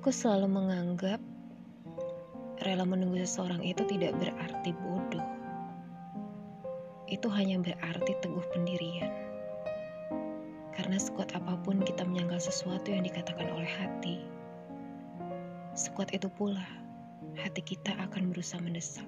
[0.00, 1.20] Aku selalu menganggap
[2.64, 5.28] rela menunggu seseorang itu tidak berarti bodoh.
[7.04, 9.12] Itu hanya berarti teguh pendirian.
[10.72, 14.24] Karena sekuat apa pun kita menyangkal sesuatu yang dikatakan oleh hati,
[15.76, 16.64] sekuat itu pula
[17.36, 19.04] hati kita akan berusaha mendesak.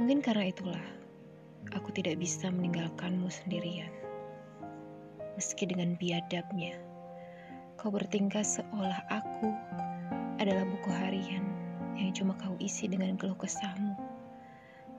[0.00, 0.84] Mungkin karena itulah
[1.76, 3.92] aku tidak bisa meninggalkanmu sendirian.
[5.36, 6.85] Meski dengan biadabnya,
[7.86, 9.46] kau bertingkah seolah aku
[10.42, 11.46] adalah buku harian
[11.94, 13.94] yang cuma kau isi dengan keluh kesahmu,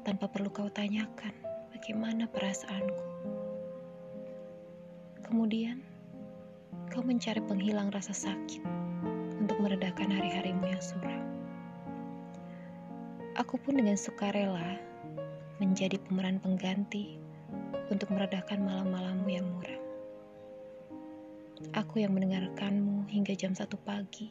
[0.07, 1.35] tanpa perlu kau tanyakan
[1.75, 3.03] bagaimana perasaanku.
[5.19, 5.83] Kemudian,
[6.87, 8.63] kau mencari penghilang rasa sakit
[9.35, 11.27] untuk meredakan hari-harimu yang suram.
[13.35, 14.79] Aku pun dengan sukarela
[15.59, 17.19] menjadi pemeran pengganti
[17.91, 19.86] untuk meredakan malam-malammu yang muram.
[21.57, 24.29] Aku yang mendengarkanmu hingga jam satu pagi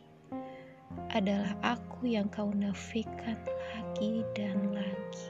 [1.10, 3.34] adalah aku yang kau nafikan
[3.74, 5.26] lagi dan lagi.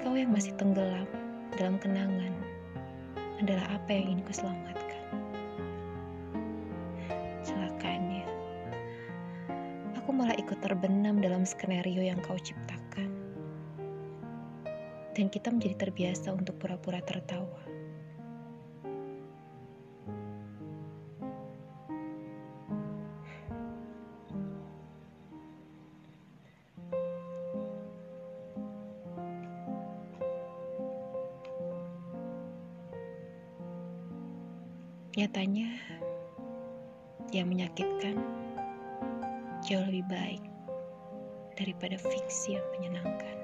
[0.00, 1.04] Kau yang masih tenggelam
[1.52, 2.32] dalam kenangan
[3.44, 5.04] adalah apa yang ingin kuselamatkan.
[7.44, 8.24] Celakanya,
[10.00, 13.12] aku malah ikut terbenam dalam skenario yang kau ciptakan.
[15.12, 17.79] Dan kita menjadi terbiasa untuk pura-pura tertawa.
[35.18, 35.66] Nyatanya,
[37.34, 38.14] yang menyakitkan
[39.66, 40.42] jauh lebih baik
[41.58, 43.36] daripada fiksi yang menyenangkan.